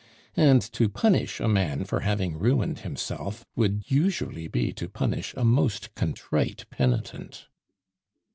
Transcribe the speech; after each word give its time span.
And 0.35 0.63
to 0.73 0.89
punish 0.89 1.39
a 1.39 1.47
man 1.47 1.83
for 1.83 1.99
having 1.99 2.39
ruined 2.39 2.79
himself 2.79 3.45
would 3.55 3.83
usually 3.85 4.47
be 4.47 4.73
to 4.73 4.89
punish 4.89 5.31
a 5.37 5.45
most 5.45 5.93
contrite 5.93 6.65
penitent. 6.71 7.45